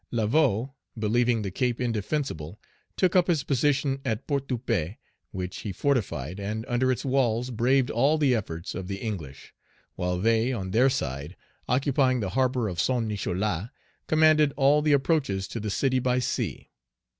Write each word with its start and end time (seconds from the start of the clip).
Laveaux, 0.11 0.73
believing 0.97 1.43
the 1.43 1.51
Cape 1.51 1.79
indefensible, 1.79 2.59
took 2.97 3.15
up 3.15 3.27
his 3.27 3.43
position 3.43 4.01
at 4.03 4.25
Port 4.25 4.47
de 4.47 4.57
Paix, 4.57 4.95
which 5.29 5.59
he 5.59 5.71
fortified, 5.71 6.39
and 6.39 6.65
under 6.67 6.91
its 6.91 7.05
walls 7.05 7.51
braved 7.51 7.91
all 7.91 8.17
the 8.17 8.33
efforts 8.33 8.73
of 8.73 8.87
the 8.87 8.95
English; 8.97 9.53
while 9.93 10.17
they, 10.17 10.51
on 10.51 10.71
their 10.71 10.89
side, 10.89 11.35
occupying 11.69 12.19
the 12.19 12.29
harbor 12.29 12.67
of 12.67 12.79
Saint 12.81 13.05
Nicholas, 13.05 13.69
commanded 14.07 14.51
all 14.57 14.81
the 14.81 14.91
approaches 14.91 15.47
to 15.47 15.59
the 15.59 15.69
city 15.69 15.99
by 15.99 16.17
sea. 16.17 16.71